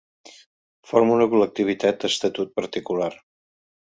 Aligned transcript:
Forma 0.91 1.17
una 1.17 1.27
col·lectivitat 1.33 2.05
a 2.07 2.11
estatut 2.13 2.55
particular. 2.61 3.11